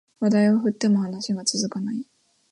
[0.19, 2.03] 話題を振っても話が続かない